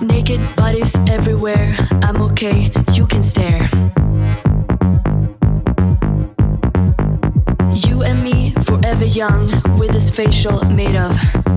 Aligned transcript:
Naked 0.00 0.40
bodies 0.56 0.94
everywhere. 1.08 1.74
I'm 2.02 2.22
okay, 2.22 2.70
you 2.92 3.06
can 3.06 3.22
stare. 3.22 3.68
You 7.74 8.02
and 8.02 8.22
me, 8.24 8.52
forever 8.64 9.04
young, 9.04 9.48
with 9.78 9.92
this 9.92 10.10
facial 10.10 10.64
made 10.64 10.96
of. 10.96 11.49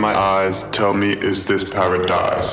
my 0.00 0.18
eyes, 0.18 0.64
tell 0.70 0.94
me, 0.94 1.12
is 1.12 1.44
this 1.44 1.62
paradise? 1.62 2.52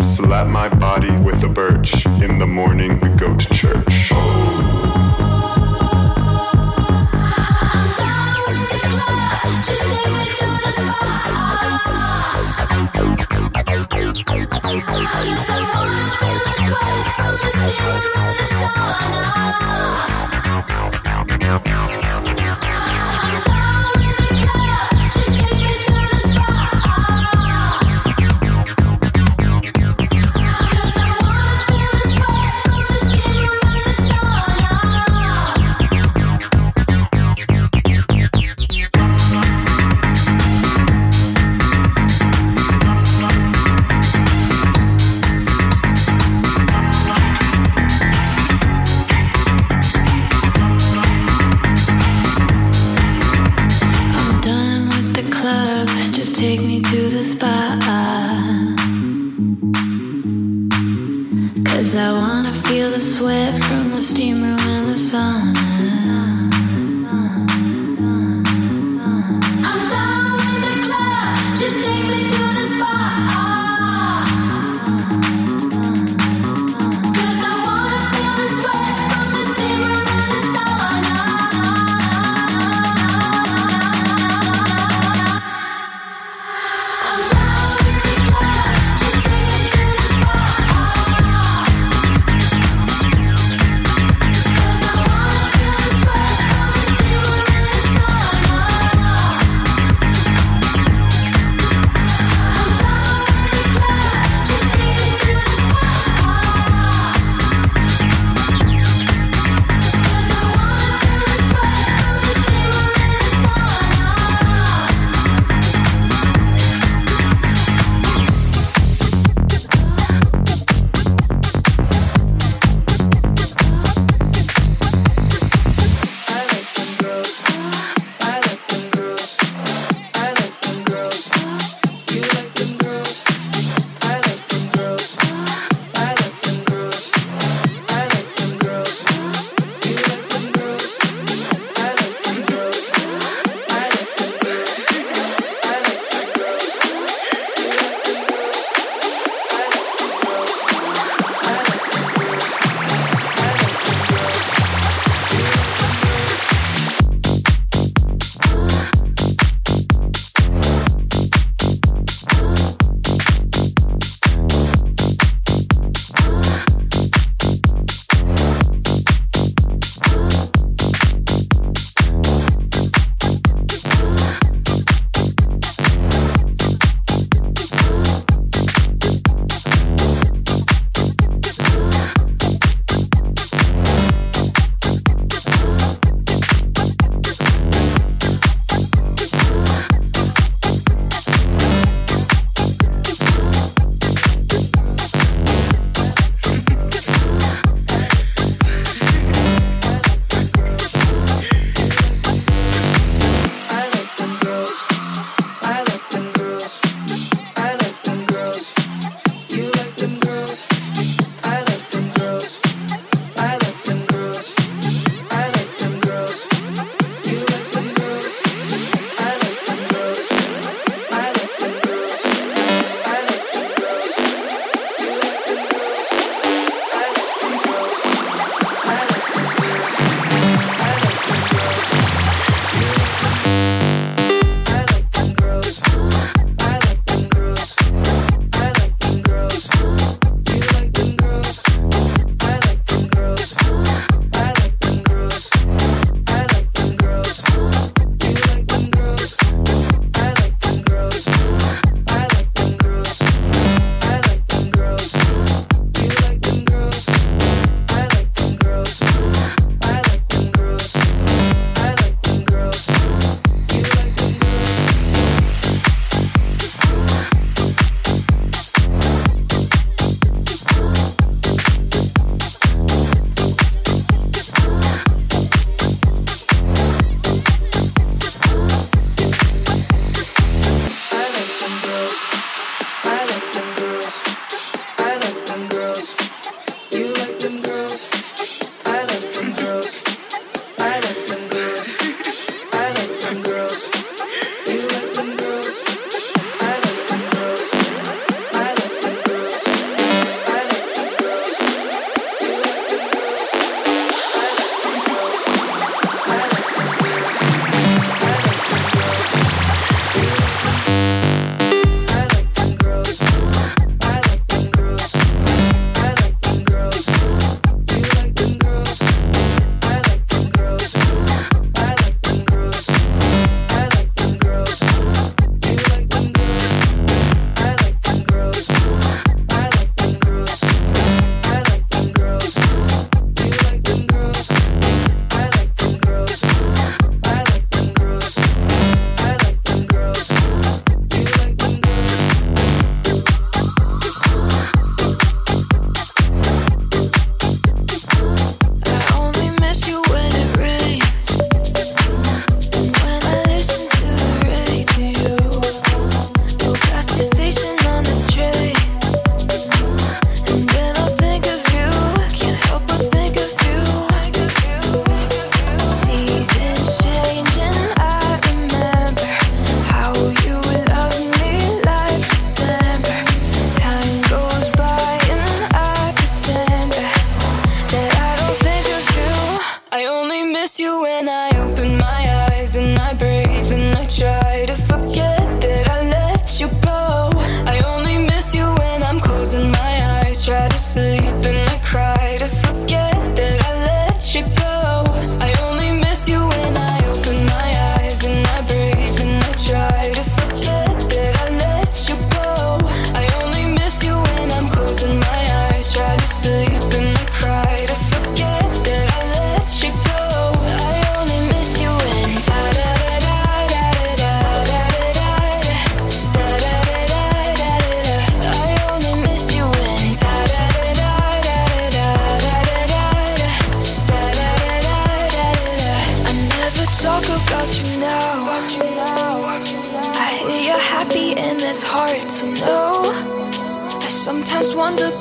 Slap 0.00 0.46
my 0.46 0.68
body 0.70 1.14
with 1.18 1.44
a 1.44 1.48
birch, 1.48 2.06
in 2.06 2.38
the 2.38 2.46
morning 2.46 2.98
we 3.00 3.10
go 3.10 3.36
to 3.36 3.48
church. 3.54 4.12
I 15.00 15.24
guess 15.24 15.50
I 15.50 15.60
wanna 15.72 16.06
feel 16.18 16.38
this 16.46 16.64
way 16.72 16.94
from 17.16 17.34
the 17.42 17.50
staring 17.54 18.14
of 18.16 18.32
the 18.38 18.46
sun 18.58 19.17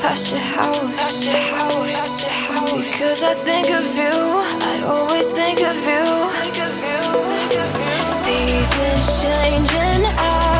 past 0.07 0.31
your 0.31 0.39
house. 0.39 1.27
Because 2.81 3.23
I 3.23 3.33
think 3.33 3.67
of 3.71 3.85
you, 4.01 4.15
I 4.71 4.75
always 4.85 5.31
think 5.33 5.59
of 5.71 5.77
you. 5.91 6.05
Seasons 8.05 9.05
changing, 9.21 10.03
I 10.17 10.56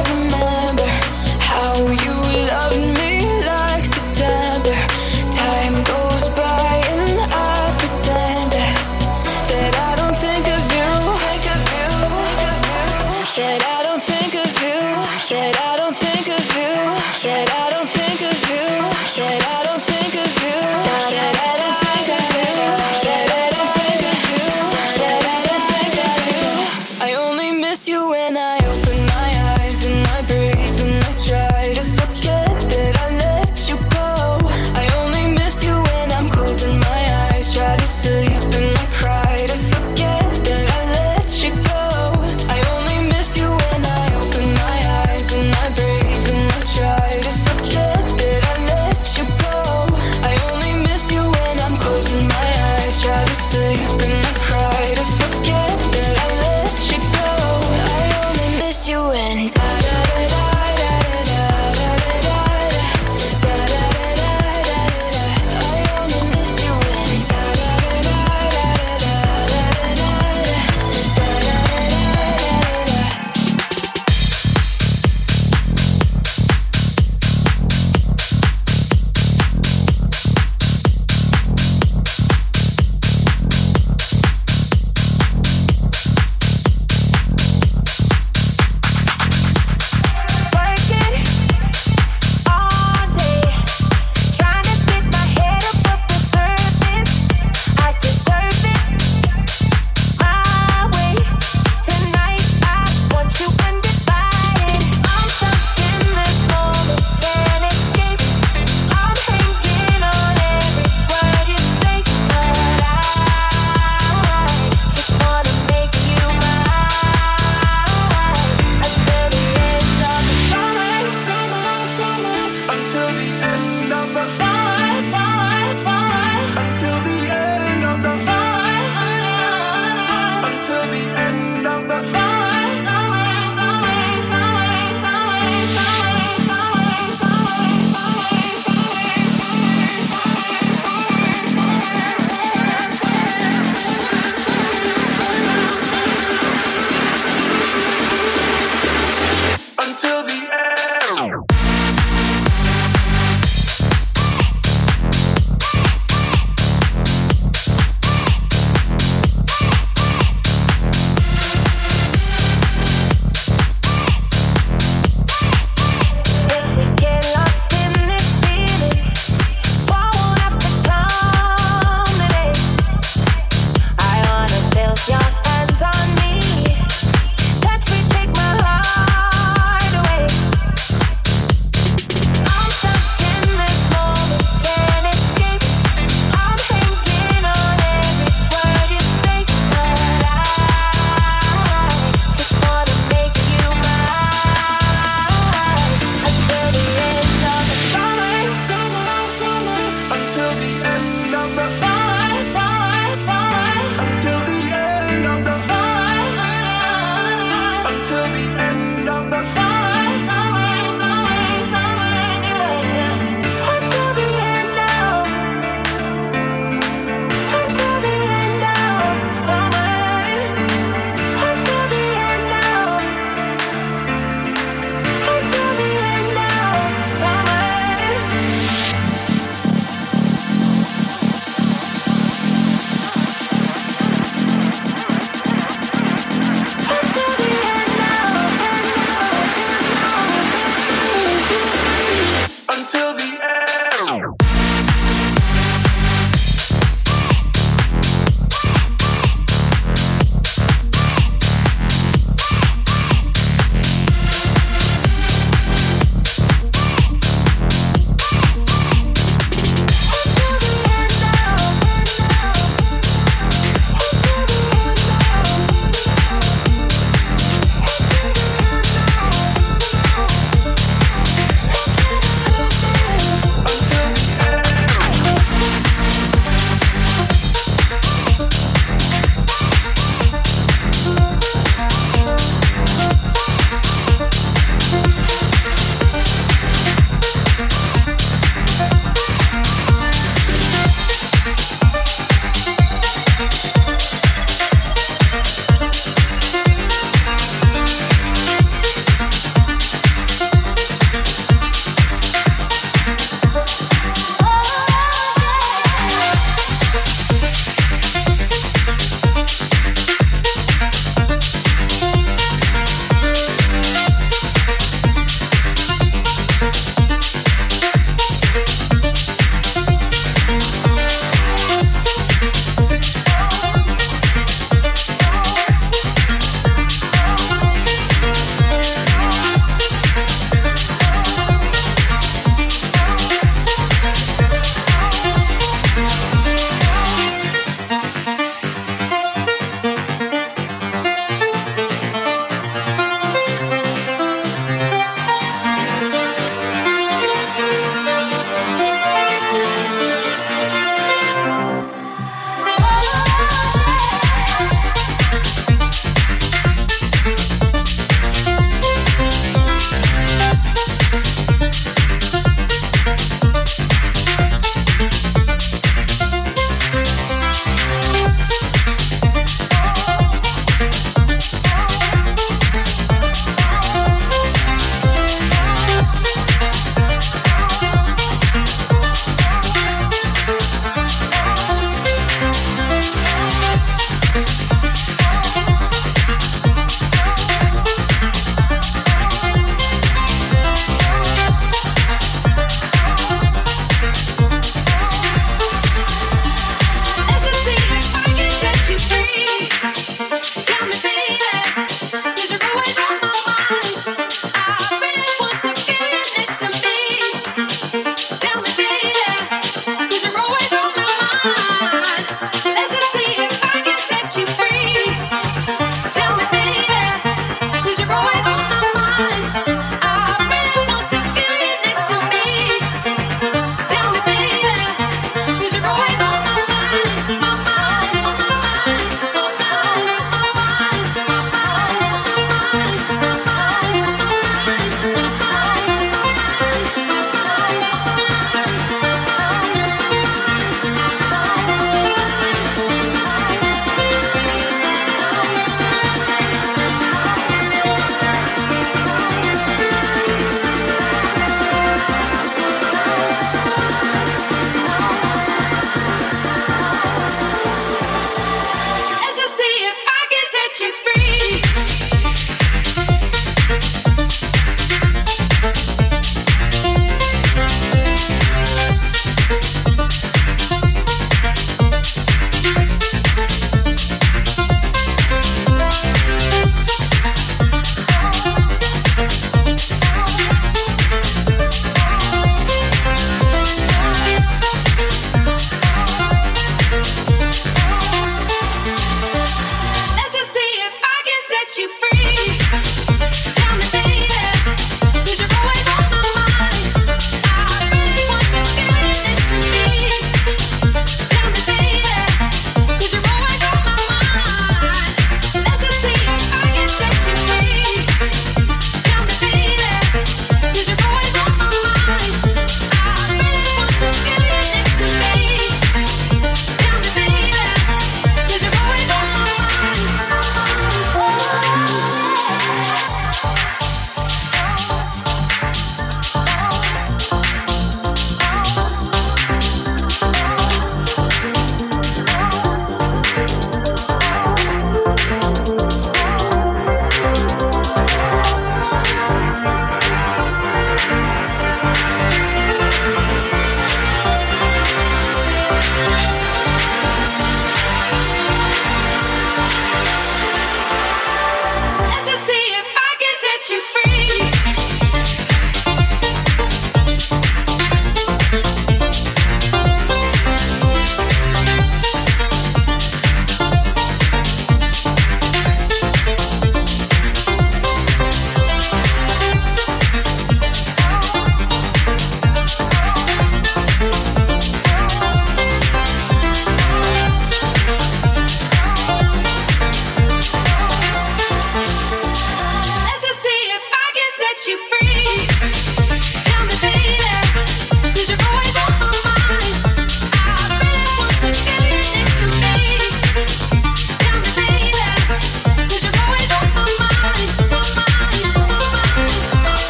Thank 208.38 208.62
you. 208.62 208.67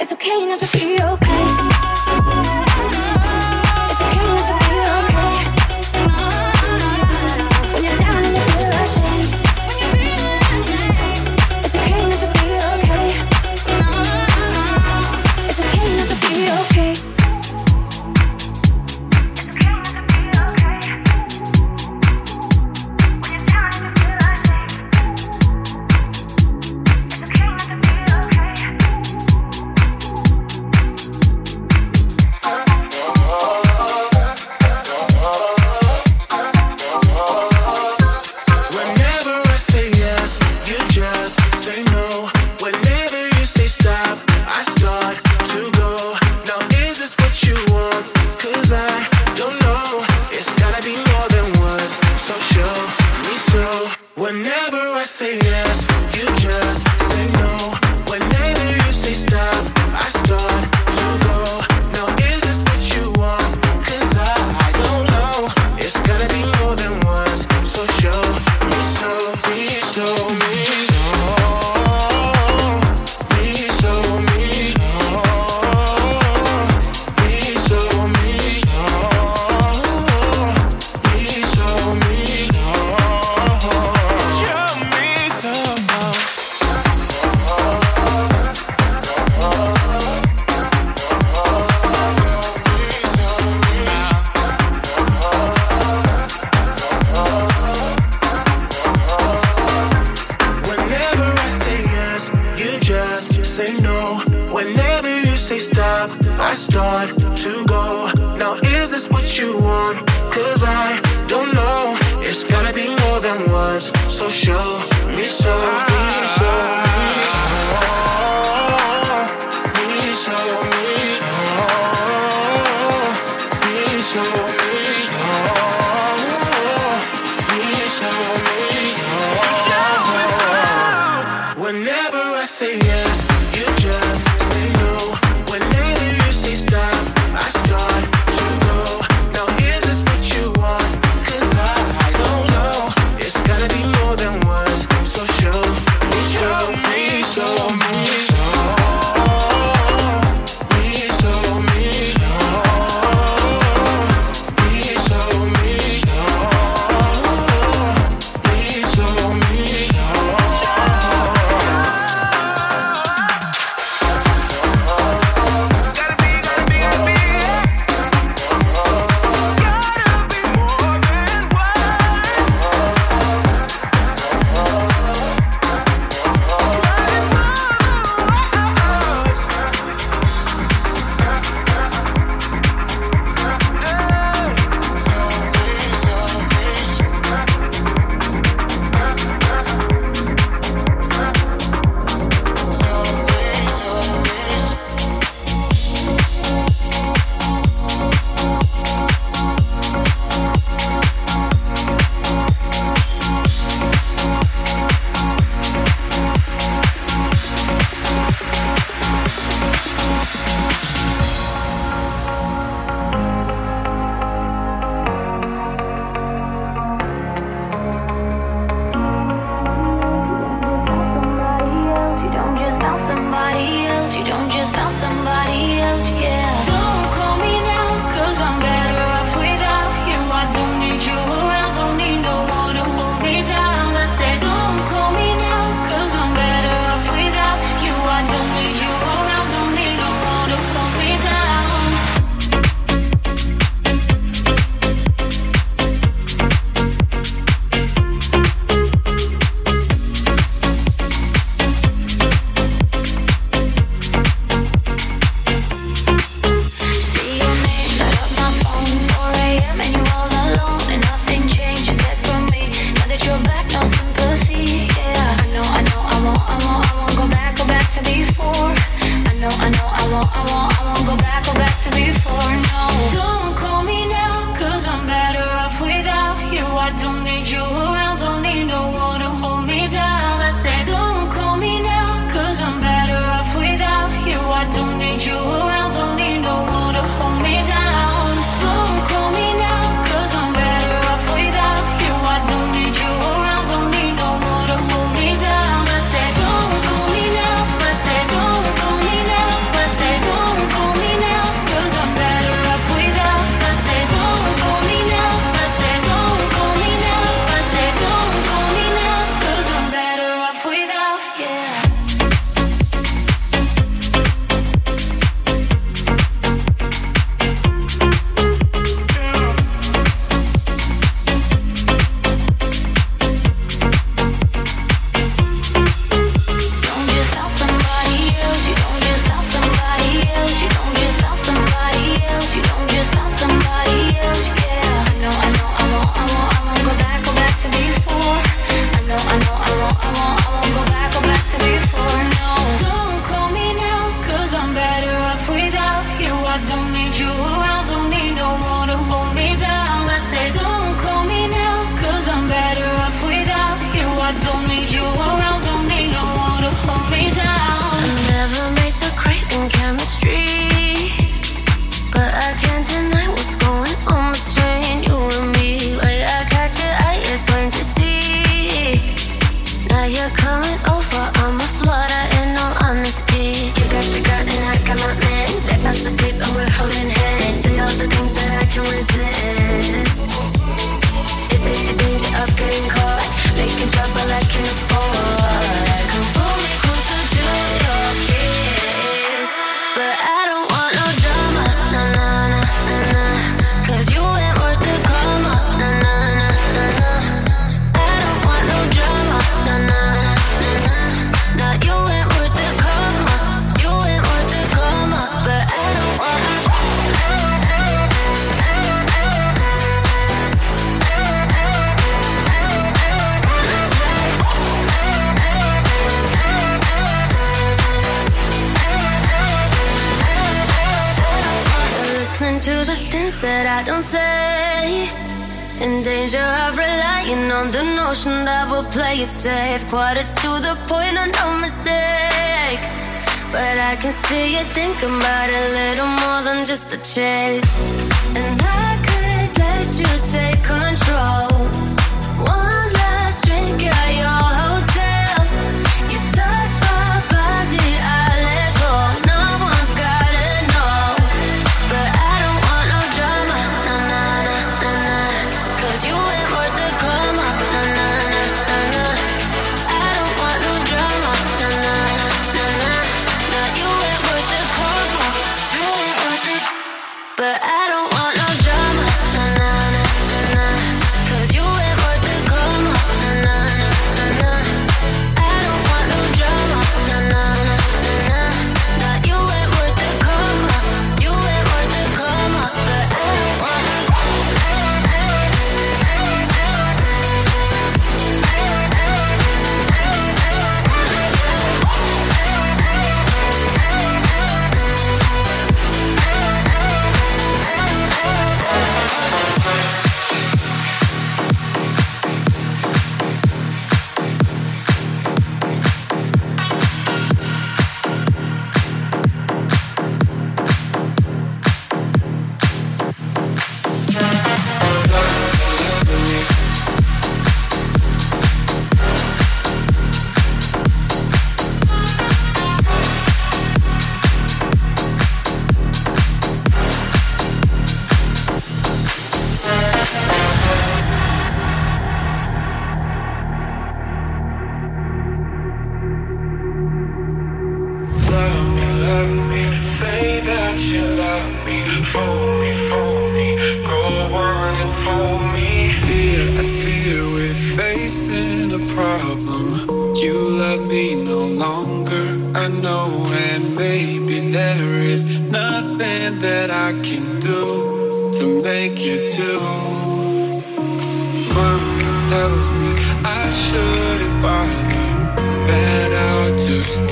it's 0.00 0.12
okay 0.12 0.46
not 0.46 0.60
to 0.60 0.66
feel 0.66 1.21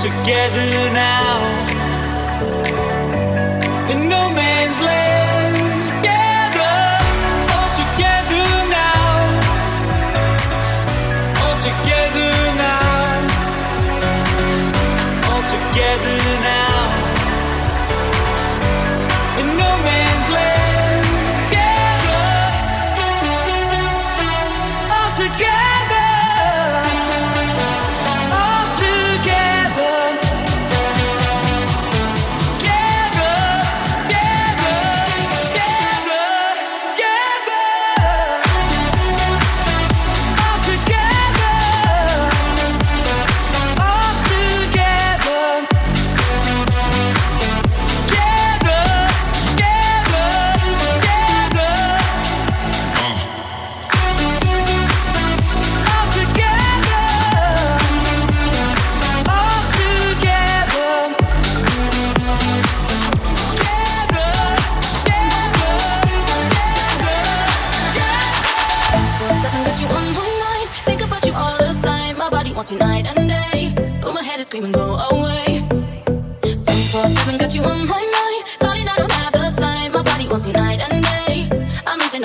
together 0.00 0.90
now 0.94 1.42
in 3.90 4.08
no 4.08 4.30
man's 4.30 4.80
land. 4.80 5.80
Together, 5.88 6.72
all 7.54 7.70
together 7.82 8.46
now, 8.78 9.04
all 11.42 11.56
together 11.68 12.30
now, 12.56 12.80
all 15.28 15.42
together. 15.42 16.19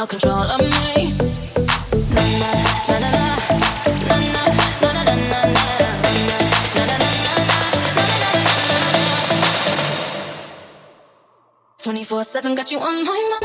control 0.08 0.44
of 0.44 0.60
me. 0.60 1.14
Twenty 11.78 12.04
four 12.04 12.24
seven 12.24 12.56
got 12.56 12.72
you 12.72 12.80
on 12.80 13.04
my 13.04 13.38
mind. 13.42 13.45